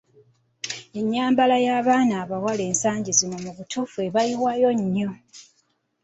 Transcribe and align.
Ennyambala 0.99 1.55
y'abaana 1.65 2.15
bawala 2.29 2.63
ensagi 2.69 3.11
zino 3.19 3.37
mu 3.43 3.51
butuufu 3.57 3.97
ebayiwayo 4.07 4.69
nnyo! 4.81 5.09